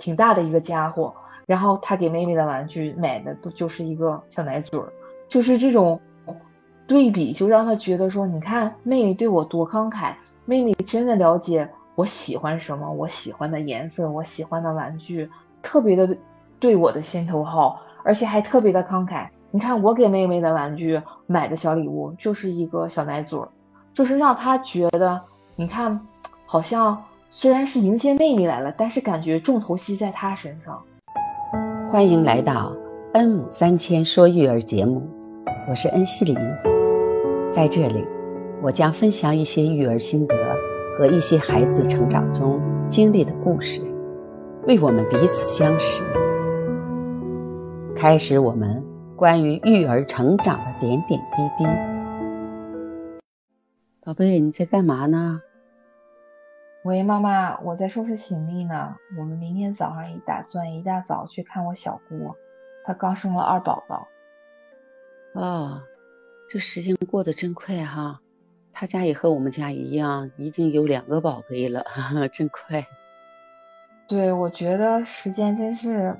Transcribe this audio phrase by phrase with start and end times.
[0.00, 1.14] 挺大的一个家伙，
[1.46, 4.92] 然后他给妹妹的玩具买的都就是一个小奶嘴儿，
[5.28, 6.00] 就是这种
[6.88, 10.14] 对比，就让他觉得说，你看妹妹对我多慷慨，
[10.44, 15.30] 妹妹真的了解我喜欢什么，我喜欢的颜色，我喜欢的玩具，
[15.62, 16.16] 特别的
[16.58, 19.28] 对我的心头好，而且还特别的慷慨。
[19.52, 23.48] 你看我给妹妹的玩具买的小礼物就是一个小奶嘴儿，
[23.94, 25.20] 就是让他觉得，
[25.56, 26.06] 你看，
[26.46, 30.82] 好像虽然是迎接妹妹来了，但是感觉重头戏在她身上。
[31.88, 32.74] 欢迎来到
[33.14, 35.08] 恩母三千说育儿节目，
[35.68, 36.34] 我是恩熙林，
[37.52, 38.04] 在这里，
[38.60, 40.34] 我将分享一些育儿心得
[40.98, 43.80] 和一些孩子成长中经历的故事，
[44.66, 46.02] 为我们彼此相识，
[47.94, 48.84] 开始我们。
[49.14, 51.64] 关于育儿成长的点点滴滴，
[54.02, 55.42] 宝贝，你在干嘛呢？
[56.82, 58.96] 喂，妈妈，我在收拾行李呢。
[59.18, 62.34] 我们明天早上一打算一大早去看我小姑，
[62.86, 64.08] 她刚生了二宝宝。
[65.34, 65.82] 哦，
[66.48, 68.20] 这时间过得真快哈，
[68.72, 72.86] 她家也和我们家一样，已经有两个宝贝了，哈哈，真快。
[74.08, 76.16] 对，我觉得时间真是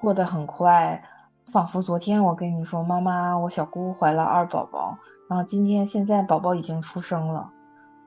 [0.00, 1.04] 过得很快。
[1.52, 4.96] 仿佛昨天我跟你说，妈妈，我小姑怀了二宝宝，
[5.28, 7.52] 然后今天现在宝宝已经出生了，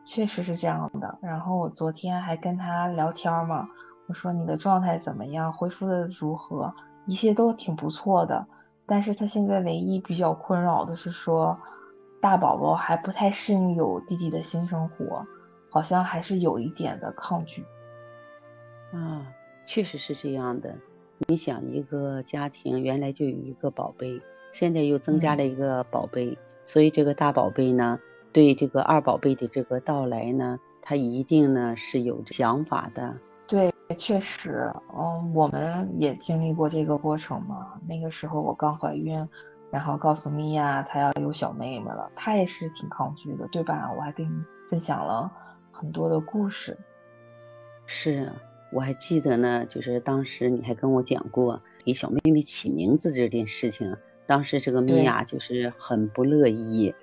[0.06, 1.18] 确实是这样的。
[1.22, 3.70] 然后我昨天还跟他聊天嘛，
[4.08, 6.74] 我说你的状态怎么样，恢复的如何，
[7.06, 8.46] 一切都挺不错的。
[8.86, 11.58] 但是他现在唯一比较困扰的是说，
[12.22, 15.26] 大宝宝还不太适应有弟弟的新生活，
[15.70, 17.66] 好像还是有一点的抗拒。
[18.92, 19.26] 啊，
[19.64, 20.76] 确实是这样的。
[21.28, 28.00] 你想一个家庭原来就有一个宝贝，现在又增加了一个宝贝，所以这个大宝贝呢，
[28.34, 33.16] 对这个二宝贝的这个到来呢，他一定呢是有想法的。
[33.48, 37.80] 对，确实，嗯，我们也经历过这个过程嘛。
[37.88, 39.30] 那个时候我刚怀孕，
[39.70, 43.94] 然后告诉米娅她要有小妹妹了，她也是挺抗拒的，对吧？
[43.96, 45.32] 我还跟你分享了
[45.72, 46.78] 很多的故事。
[47.86, 48.32] 是。
[48.72, 53.96] 我还记得呢，就是当时你还跟我讲过给小妹妹起名字这件事情，
[54.26, 56.96] 当时这个米娅就是很不乐意。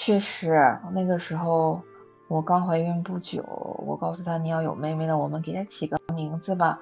[0.00, 1.82] 确实，那个时候
[2.28, 3.42] 我刚怀孕不久，
[3.84, 6.78] 我告诉她你要有妹妹了，我们给她起个名字吧。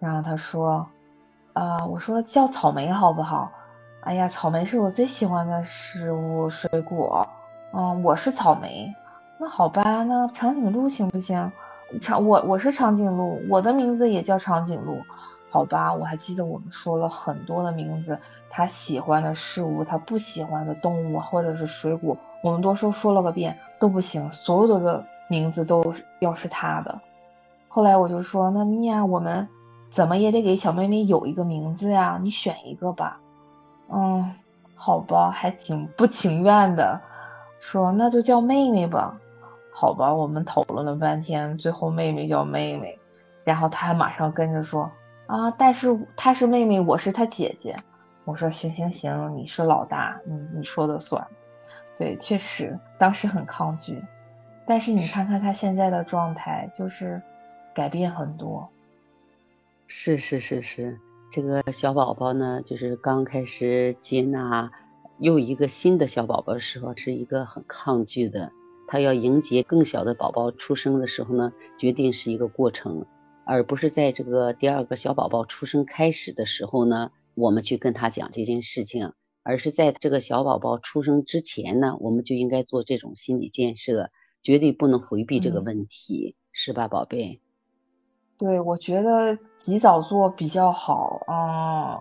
[0.00, 0.88] 然后她说，
[1.52, 3.52] 啊，我说叫草莓好不好？
[4.00, 7.28] 哎呀，草莓是我最喜欢的食物水果，
[7.72, 8.92] 嗯，我是草莓。
[9.38, 11.52] 那好吧，那长颈鹿行不行？
[12.00, 15.00] 长我我是长颈鹿，我的名字也叫长颈鹿，
[15.48, 18.18] 好吧，我还记得我们说了很多的名字，
[18.56, 27.02] 他喜欢的事物，他不喜欢的动物或者是水果，我们都说说了个遍都不行，所有的名字都要是他的。
[27.68, 29.46] 后来我就说，那你呀，我们
[29.90, 33.20] 怎么也得给小妹妹有一个名字呀，你选一个吧。
[33.92, 34.32] 嗯，
[34.74, 37.02] 好吧，还挺不情愿的，
[37.60, 39.18] 说那就叫妹妹吧。
[39.70, 42.98] 好吧，我们讨论了半天，最后妹妹叫妹妹，
[43.44, 44.90] 然后他还马上跟着说
[45.26, 47.76] 啊，但是她是妹妹，我是她姐姐。
[48.26, 51.28] 我说行行行，你是老大，嗯，你说的算。
[51.96, 54.02] 对，确实当时很抗拒，
[54.66, 57.22] 但是你看看他现在的状态，就是
[57.72, 58.68] 改变很多。
[59.86, 60.98] 是是是是，
[61.30, 64.72] 这个小宝宝呢，就是刚开始接纳
[65.18, 68.50] 又一个新的小宝宝的时候，是一个很抗拒的。
[68.88, 73.06] 他要迎接更小的宝宝出生的时候呢，决定是一个过程，
[73.44, 79.12] 而不是在这个第二个小宝宝出生开始的时候呢，我们去跟他讲这件事情，
[79.44, 84.10] 而是在这个小宝宝出生之前呢，我们就应该做这种心理建设，
[84.42, 87.40] 绝对不能回避这个问题，是吧，宝贝？
[88.38, 92.00] 对，我觉得及早做比较好啊。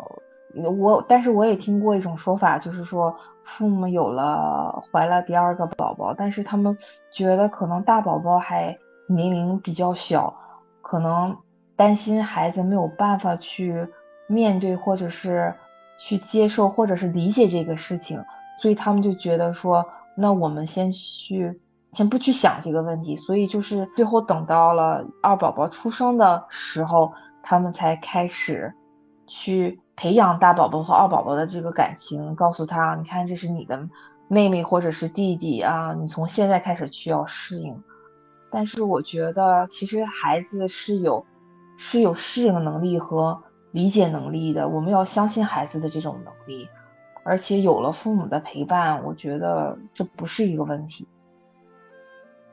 [0.80, 3.16] 我，但是我也听过一种说法，就是说。
[3.48, 6.76] 父母有了怀了第二个宝宝，但是他们
[7.12, 8.76] 觉得可能大宝宝还
[9.08, 10.36] 年龄比较小，
[10.82, 11.38] 可能
[11.76, 13.88] 担心孩子没有办法去
[14.28, 15.56] 面对，或者是
[15.98, 18.24] 去接受，或者是理解这个事情，
[18.62, 19.86] 所以他们就觉得说，
[20.16, 21.60] 那我们先去，
[21.92, 27.14] 先不去想这个问题，所以就是最后等到了二宝宝出生的时候，
[27.44, 28.74] 他们才开始
[29.28, 29.80] 去。
[29.98, 33.88] 培养大宝宝和二宝宝的这个感情，告诉他，你看这是你的
[34.28, 37.82] 妹妹或者是弟弟啊，你从现在开始需要适应。
[38.52, 41.26] 但是我觉得，其实孩子是有
[41.78, 43.42] 是有适应能力和
[43.76, 46.70] 理解能力的，我们要相信孩子的这种能力，
[47.24, 51.06] 而且有了父母的陪伴，我觉得这不是一个问题。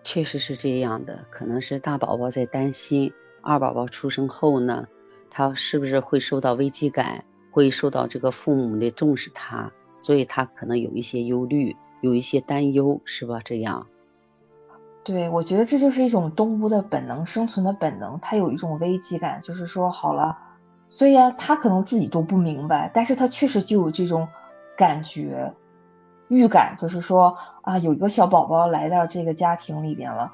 [0.03, 4.89] 确实是这样的，可能是大宝宝在担心二宝宝出生后呢。
[5.31, 13.41] 他是不是会受到危机感，会受到这个父母的重视他，所以他可能有一些忧虑，有一些担忧，是吧？
[13.45, 13.87] 这样。
[15.05, 18.19] 对，我觉得这就是一种动物的本能，生存的本能。
[18.21, 20.37] 它有一种危机感，就是说，好了，
[20.95, 24.29] 虽然他可能自己都不明白，但是他确实就有这种
[24.77, 25.55] 感觉、
[26.29, 30.33] 预感，就是说啊，有一个小宝宝来到这个家庭里边了，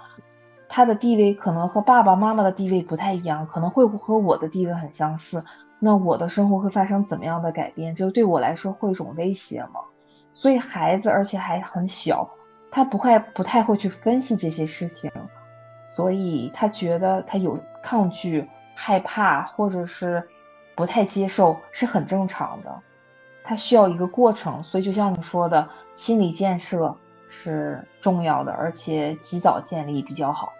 [0.68, 5.44] 他的地位可能和爸爸妈妈的地位不太一样，可能会和我的地位很相似。
[5.78, 7.94] 那我的生活会发生怎么样的改变？
[7.94, 9.80] 就对我来说会一种威胁吗？
[10.34, 12.30] 所以孩子，而且还很小。
[12.70, 15.10] 他不会不太会去分析这些事情，
[15.82, 20.28] 所以他觉得他有抗拒、害怕或者是
[20.78, 22.80] 不太接受是很正常的。
[23.42, 26.94] 他需要一个过程，所以就像你说的，心理建设
[27.28, 30.52] 是重要的，而且及早建立比较好。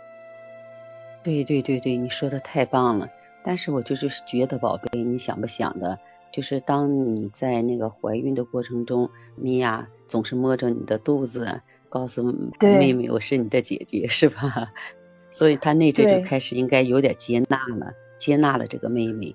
[1.22, 3.08] 对对对对，你说的太棒了。
[3.44, 6.00] 但是我就是觉得，宝贝，你想不想的，
[6.32, 11.60] 就是当你在那个怀孕的过程中，米娅总是摸着你的肚子。
[11.90, 12.22] 告诉
[12.60, 14.72] 妹妹，我是你的姐姐，是吧？
[15.30, 19.34] 所以她内在就开始应该有点接纳了，接纳了这个妹妹。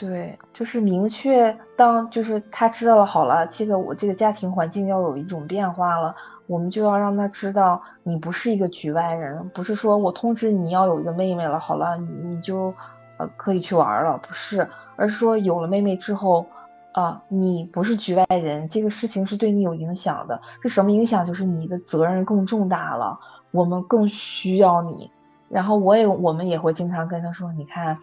[0.00, 6.16] 对，就是明确当就是他知道了，好了，这个我这个家庭环境要有一种变化了，
[6.46, 12.72] 我们就要让他知道，你不是一个局外人，不是说我通知你要有一个妹妹了，好了，你你就
[13.18, 14.66] 呃可以去玩了，不是，
[14.96, 16.46] 而是说有了妹妹之后。
[16.92, 20.40] 啊，你不是局外人，这个事情是对你有影响的。
[20.60, 21.24] 是什么影响？
[21.24, 23.16] 就是你的责任更重大了，
[23.52, 25.08] 我们更需要你。
[25.48, 27.96] 然后我也，我们也会经常跟他说，你看，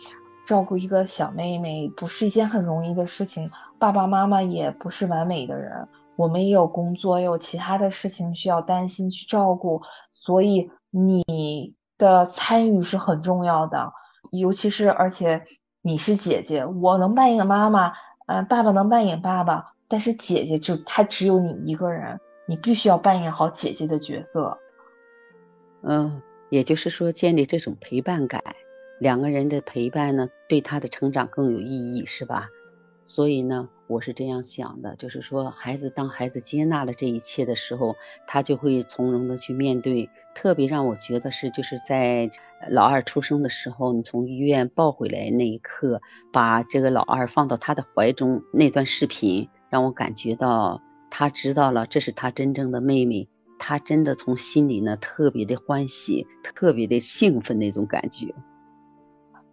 [0.48, 3.52] 照顾一个小妹妹不是一件很容易的事情。
[3.78, 9.82] 爸爸妈妈也不是完美的人，我们也有工作，也有其他的事情需要担心去照顾。
[10.14, 13.92] 所以你的参与是很重要的，
[14.32, 15.46] 尤其是而且
[15.82, 17.94] 你是姐姐，我能扮演妈妈。
[18.26, 24.58] 嗯，爸爸能扮演爸爸，但是姐姐就她只有你一个人，你必须要扮演好姐姐的角色。
[25.82, 28.44] 嗯，也就是说建立这种陪伴感，
[29.00, 32.50] 两个人的陪伴呢，对他的成长更有意义，是吧？
[33.06, 37.96] 所以呢，我是这样想的，就是说，孩子当孩子接纳了这一切的时候，
[38.28, 40.10] 他就会从容的去面对。
[40.36, 42.30] 特别让我觉得是，就是在
[42.70, 46.02] 老二出生的时候，你从医院抱回来那一刻，
[46.34, 58.36] 把这个老二放到他的怀中那段视频，让我感觉到他知道了这是他真正的妹妹，他真的从心里呢特别的欢喜，特别的兴奋那种感觉。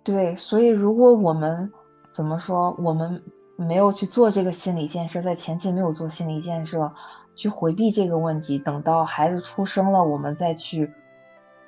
[0.05, 1.73] 对，所以如果我们
[2.13, 3.23] 怎么说，我们。
[3.57, 6.93] 没有去做这个心理建设，在前期没有做心理建设，
[7.37, 10.93] 去回避这个问题，等到孩子出生了，我们再去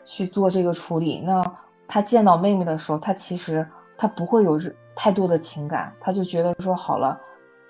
[0.04, 1.20] 去做这个处理。
[1.20, 1.44] 那
[1.86, 4.60] 他见到妹妹的时候，他其实他不会有
[4.96, 7.20] 太多的情感，他就觉得说好了，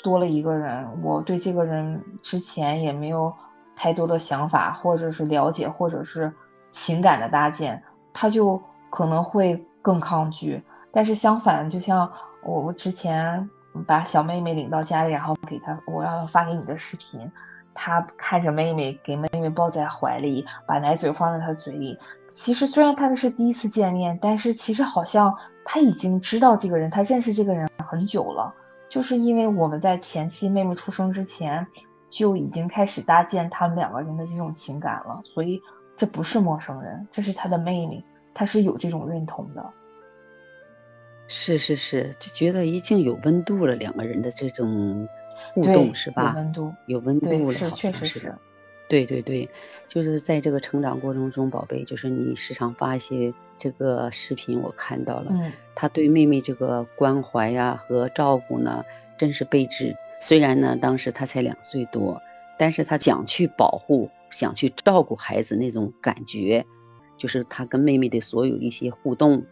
[0.03, 3.35] 多了一个人，我对这个人之前也没有
[3.77, 6.33] 太多的想法，或者是了解，或者是
[6.71, 7.83] 情感的搭建，
[8.15, 10.63] 他就可能会更抗拒。
[10.91, 12.11] 但是相反，就像
[12.43, 13.49] 我我之前。
[13.87, 17.31] 把小妹妹领到家里，然后给她，我让她发给你的视频，
[17.75, 21.99] 她看着妹妹，给妹妹抱在怀里，把奶嘴放在她嘴里。
[22.31, 28.55] 其实虽然他们是第一次见面，但是其实好像他已经知道这个人，他认识这个人很久了。
[28.89, 31.67] 就是因为我们在前期妹妹出生之前
[32.09, 35.61] 就已经开始搭建他们两个人的这种情感了，所以
[35.99, 38.03] 这不是陌生人，这是他的妹妹，
[38.37, 39.73] 他是有这种认同的。
[41.27, 45.09] 是是是，就觉得已经有温度了，两个人的这种
[45.55, 46.35] 互动是吧？
[46.37, 48.35] 有温度，有温度了，是确实是。
[48.89, 49.49] 对对对，
[49.89, 58.85] 就是在这个成长过程中，宝贝，就是你时常发一些这个视频，我看到了，嗯，他对妹妹这个关怀呀和照顾呢，
[59.19, 59.97] 真是备至。
[60.21, 62.23] 虽然呢，当时他才两岁多，
[62.57, 66.65] 但是他想去保护、想去照顾孩子那种感觉，
[67.17, 69.45] 就是他跟妹妹的所有一些互动。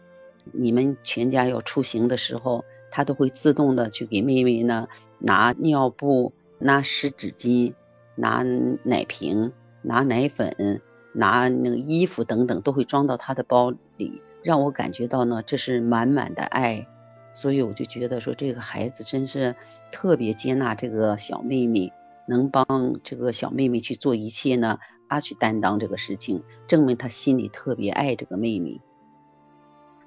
[0.51, 7.73] 你们全家要出行的时候，他都会自动的去给妹妹呢拿尿布、拿湿纸巾、
[8.15, 8.43] 拿
[8.83, 10.81] 奶瓶、拿奶粉、
[11.13, 16.87] 拿那个衣服等等，都会装到他的包里，让我感觉到呢这是满满的爱。
[17.33, 19.55] 所以我就觉得说这个孩子真是
[19.91, 21.91] 特别接纳这个小妹妹，
[22.27, 22.65] 能帮
[23.03, 28.81] 这个小妹妹去做一切呢，他去担当这个事情，证明他心里特别爱这个妹妹。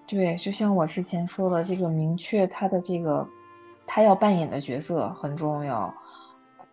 [0.07, 3.29] 对，就像我之前说的，这个明确他的这个
[3.87, 5.95] 他要扮演的角色很重要。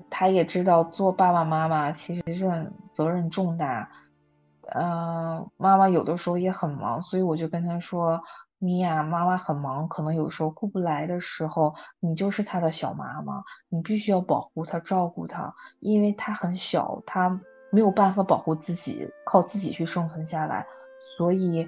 [0.09, 3.89] 他也知道做爸爸妈妈其实是责任重大。
[4.73, 8.21] 嗯，妈妈有的时候也很忙，所以我就跟他说，
[8.57, 17.41] 米娅妈妈很忙，可能有时候顾不来的时候，你就是她的小妈妈，你必须要保护她、照顾她，因为她很小，她
[17.75, 20.65] 没有办法保护自己，靠自己去生存下来，
[21.17, 21.67] 所以，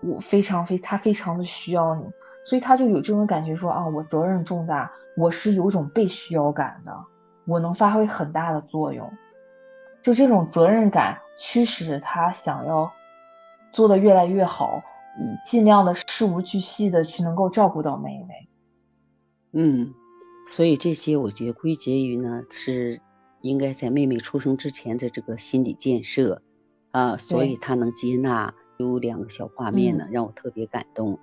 [0.00, 2.04] 我非常非他非常的需要你，
[2.44, 7.04] 所以他就有这种感觉说啊，我责任重大，我是有种被需要感的，
[7.44, 9.12] 我能发挥很大的作用，
[10.04, 12.92] 就这种责任感驱使着他想要
[13.72, 14.82] 做的越来越好。
[15.46, 18.50] 尽量的事无巨细的去能够照顾到妹妹，
[19.52, 19.94] 嗯，
[20.50, 23.00] 所以这些我觉得归结于呢是
[23.40, 26.42] 应该在妹妹出生之前的这个心理建设
[26.90, 28.54] 啊，所以她能接纳。
[28.78, 31.18] 有两个小画面呢，让我特别感动。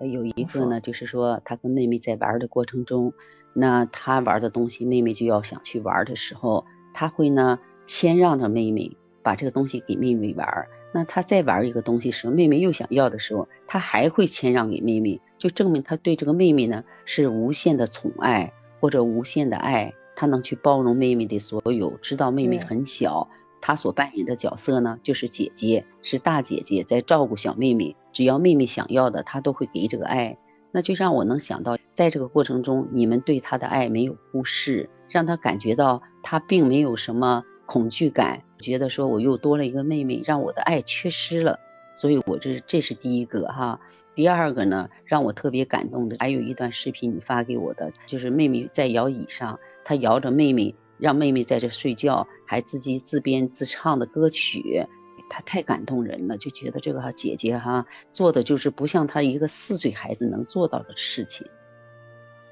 [0.00, 3.12] 有一个呢，就是说他跟妹妹在玩的过程中，
[3.54, 10.66] 那他玩的东西妹妹就要想去玩的时候，他会呢谦让着妹妹，把这个东西给妹妹玩。
[10.92, 23.28] 那他再玩一个东西时候，妹妹又想要的时候，他还会谦让给妹妹，就证明他对这个妹妹呢是无限的宠爱或者无限的爱，他能去包容妹妹的所有，知道妹妹很小，
[23.60, 30.36] 他所扮演的角色呢就是姐姐，是大姐姐在照顾小妹妹，只要妹妹想要的，他都会给这个爱。
[30.72, 37.44] 那就让我能想到，在这个过程中，你们对他的爱没有忽视，让他感觉到他并没有什么。
[37.68, 41.58] 恐惧感，觉得说我又多了一个妹妹，让我的爱缺失了，
[41.96, 43.80] 所以我这这是第一个哈。
[44.16, 54.86] 第二个呢，让我特别感动的，还有一段视频你发给我的，就是妹妹在摇椅上，她摇着妹妹，让妹妹在这睡觉，还自己自编自唱的歌曲，
[55.28, 61.46] 她太感动人了，就觉得这个姐姐哈做的就是不像她一个四岁孩子能做到的事情。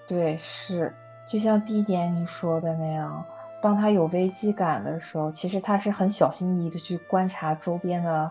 [0.07, 0.93] 对，是，
[1.27, 3.25] 就像第一点你说的那样。
[3.63, 8.31] 当他有危机感的时候，其实他是很小心翼翼的去观察周边的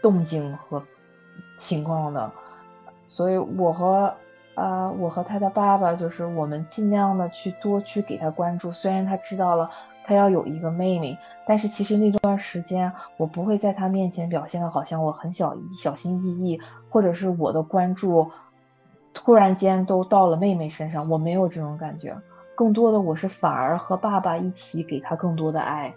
[0.00, 0.86] 动静和
[1.58, 2.32] 情况的。
[3.12, 4.14] 所以，我和
[4.54, 8.72] 啊，我和他的爸爸就是我们尽量的去多去给他关注。
[8.72, 9.70] 虽然他知道了
[10.06, 18.30] 他要有一个妹妹，但是其实那段时间我不会在他面前表现的好像我很小小心翼翼，或者是我的关注
[19.12, 22.16] 突然间都到了妹妹身上，我没有这种感觉。
[22.54, 25.92] 更多的我是反而和爸爸一起给他更多的爱，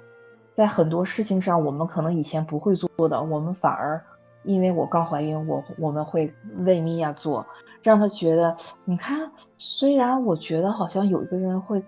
[0.53, 4.03] 在很多事情上我们可能以前不会做的，我们反而
[4.45, 7.45] 因为我刚怀孕，我我们会为米娅做，
[7.83, 11.83] 让他觉得你看，虽然我觉得好像有一个人会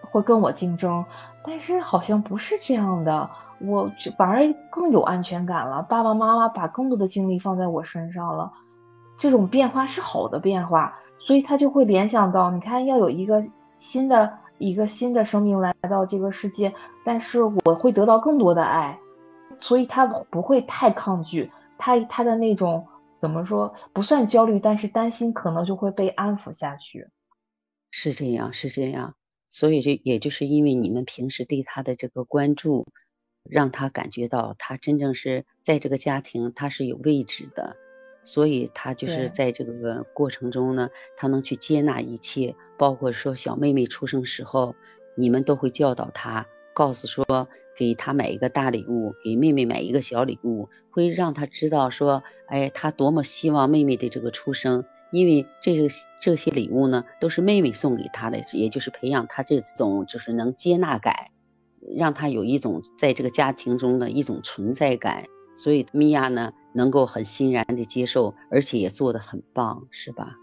[0.00, 1.04] 会跟我竞争，
[1.42, 3.30] 但是好像不是这样的，
[3.60, 5.82] 我反而更有安全感了。
[5.82, 8.52] 爸爸妈妈把更多的精力放在我身上了，
[9.18, 10.94] 这种变化是好的变化，
[11.26, 13.44] 所以他就会联想到，你看要有一个。
[13.76, 16.72] 新的一个新的生命来到这个世界，
[17.04, 18.98] 但是我会得到更多的爱，
[19.64, 22.86] 所以他不会太抗拒，他他的那种
[23.18, 27.08] 怎么说不算焦虑，但是担心可能就会被安抚下去。
[27.90, 29.14] 是这样，是这样，
[29.48, 32.86] 所以就也就是因为你们平时对他的这个关注，
[33.42, 37.78] 让他感觉到他真正是在这个家庭他是有位置的。
[38.22, 44.74] 所以他就是在这个过程中呢，他能去接纳一切，包括说小妹妹出生时候，
[45.16, 55.88] 你们都会教导他，告诉说给他买一个大礼物，给妹妹买一个小礼物，会让他知道说，哎，他多么希望妹妹的这个出生，因为这个
[56.20, 61.30] 这些礼物呢，都是妹妹送给他的，也就是培养他这种就是能接纳感，
[61.96, 65.24] 让他有一种在这个家庭中的一种存在感。
[65.56, 70.34] 所以米娅呢，能够很欣然的接受，而且也做得很棒，是吧？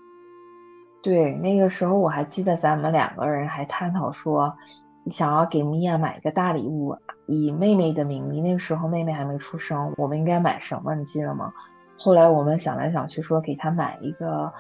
[1.03, 4.55] 对，那个时候我还记得咱们两个人还探讨说，
[5.08, 8.41] 想要给米娅买一个大礼物，以妹妹的名义。
[8.41, 10.93] 那个时候妹妹还没出生，我们应该买什么？
[10.96, 11.53] 你记得吗？
[11.98, 14.53] 后来我们想来想去，说给她买一个，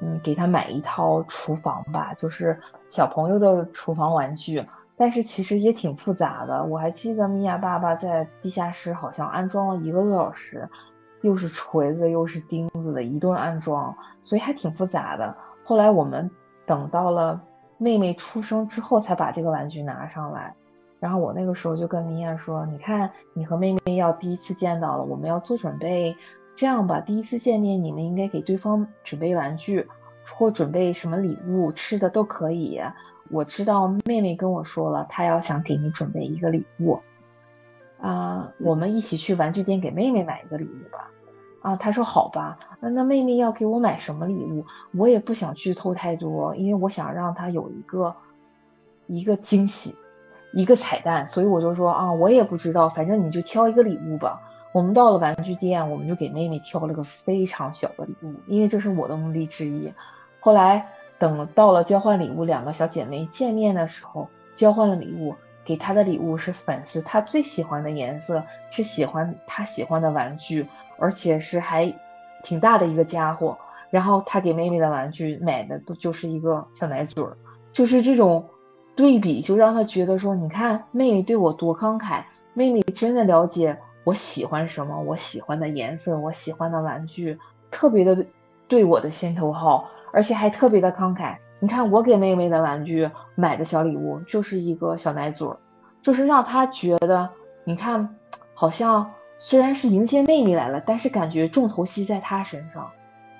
[0.00, 4.66] 嗯，给她买一套厨房吧，就是小朋友的厨房玩具。
[4.96, 10.68] 但是其实也挺复杂的，我还记得米娅爸爸在地下室好像安装了一个多小时，
[11.22, 15.36] 又是锤子又是钉子的一顿安装，所以还挺复杂的。
[15.64, 16.30] 后来我们
[16.64, 17.40] 等到了
[17.78, 20.54] 妹妹出生之后才把这个玩具拿上来，
[21.00, 26.16] 然后我那个时候就跟明艳说：“你看，你和妹妹要第一次见到了，我们要做准备。
[26.56, 29.88] 这样吧，第一次见面你们应该给对方准备玩具，
[30.36, 32.80] 或准备什么礼物，吃的都可以。”
[33.30, 37.00] 我知道妹妹跟我说了，她要想给你准备一个礼物，
[37.98, 41.10] 啊，我们一起去玩具店给妹妹买一个礼物吧。
[41.64, 42.58] 啊，她说好吧。
[42.80, 44.66] 那那妹妹要给我买什么礼物？
[44.92, 48.14] 我也不想剧透太多，因为我想让她有一个
[49.06, 49.96] 一个惊喜，
[50.52, 51.26] 一个彩蛋。
[51.26, 54.42] 所以我就说啊，我也不知道，反正你就挑一个礼物吧。
[54.74, 59.94] 我们到了玩具店，我们就给妹妹挑了个非常小的礼物，因为这是我的目的之一。
[60.40, 70.68] 后来等到了交换礼物，两个小姐妹见面的时候，交换了礼物，给她的礼物是粉丝她最喜欢的颜色，是喜欢她喜欢的玩具，
[70.98, 71.94] 而且是还
[72.42, 73.58] 挺大的一个家伙。
[73.90, 77.36] 然后她给妹妹的玩具买的都就是一个小奶嘴儿，
[77.72, 78.46] 就是这种
[78.96, 83.78] 对比，就让她觉得说，你看妹妹对我多慷慨，妹妹真的了解。
[84.04, 85.00] 我喜欢什么？
[85.00, 87.38] 我喜欢的颜色，我喜欢的玩具，
[87.70, 88.26] 特别的
[88.68, 91.38] 对我的心头好，而且还特别的慷慨。
[91.64, 95.48] 你看我给妹妹的玩具买的小礼物，就是一个小奶嘴，
[96.02, 97.30] 就是让她觉得，
[97.64, 98.16] 你看，
[98.52, 102.90] 好像虽然是迎接妹妹来了，但是感觉重头戏在她身上，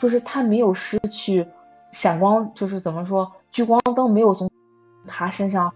[0.00, 1.46] 就是她没有失去
[1.92, 4.50] 闪光，就是怎么说，聚光灯没有从
[5.06, 5.74] 她身上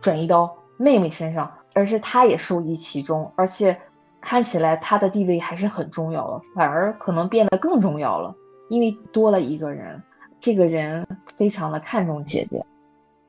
[0.00, 3.78] 转移到妹妹身上，而是她也受益其中，而且。
[4.22, 8.34] 看起来他的地位还是很重要了，反而可能变得更重要了，
[8.68, 10.02] 因为多了一个人，
[10.40, 11.06] 这个人
[11.36, 12.64] 非常的看重姐姐，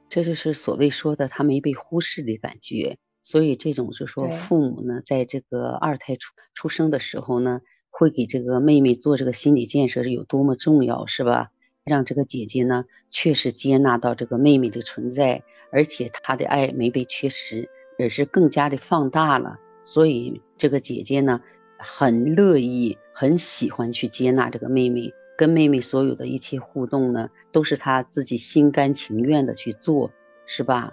[0.08, 2.98] 这就是所谓说的他没被忽视的感觉。
[3.24, 11.52] 所以这种就说父母呢，在这个二胎出出生的时候呢，会给这个妹妹做这个心理建设是有多么重要，是吧？
[11.84, 19.60] 让这个姐姐呢确实接纳到这个妹妹的存在，而且她的爱没被缺失，而是更加的放大了。
[19.84, 21.42] 所以这个姐姐呢，
[21.78, 30.12] 很乐意、很喜欢去接纳这个妹妹，跟妹妹所有的一切互动呢，都是她自己心甘情愿的去做，
[30.46, 30.92] 是吧？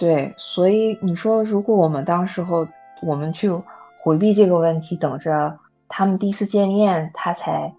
[0.00, 2.66] 对，所以你说，如果我们当时候
[3.02, 3.48] 我们去
[4.02, 7.72] 回避这个问题，等着他们第一次见面，他才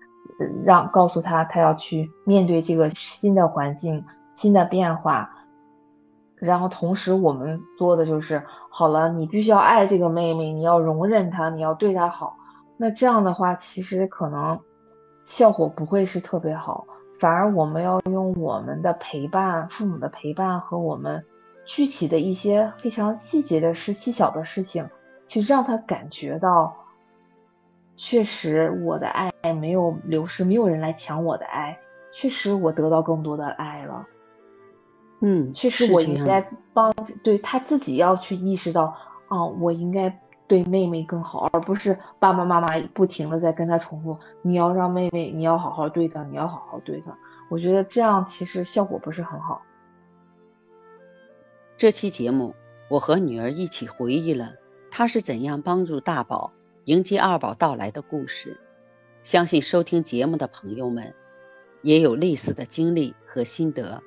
[0.64, 4.06] 让告诉他他要去面对这个新的环境、
[4.36, 5.34] 新的变化。
[6.38, 12.38] 然后同时，我们做的就是好了，你必须要爱这个妹妹，你要容忍她，你要对她好。
[12.78, 14.62] 那这样的话，其实可能
[15.28, 16.88] 效果不会是特别好，
[17.20, 21.26] 反而我们要用我们的陪伴、父母的陪伴和我们
[21.66, 24.90] 具体的一些非常细节的事、细小的事情，
[25.28, 26.78] 去让他感觉到，
[27.98, 31.78] 确实我的爱没有流失，没有人来抢我的爱，
[32.14, 34.08] 确实我得到更多的爱了。
[35.20, 38.96] 嗯，确实，我应该帮对他自己要去意识到，
[39.28, 47.18] 啊，我应该对妹妹更好，而不是爸爸妈妈不停的在跟他重复，你要让妹妹，你要好好对她，你要好好对她。
[47.50, 49.62] 我觉得这样其实效果不是很好。
[51.78, 52.56] 这期节目，
[52.90, 54.54] 我和女儿一起回忆了
[54.90, 56.52] 她是怎样帮助大宝
[56.86, 58.60] 迎接二宝到来的故事。
[59.24, 61.14] 相信收听节目的朋友们，
[61.82, 64.02] 也有类似的经历和心得。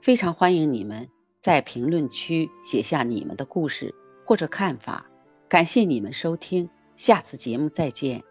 [0.00, 1.08] 非常欢迎你们
[1.40, 5.06] 在评论区写下你们的故事或者看法，
[5.54, 8.24] 感谢你们收听，下次节目再见。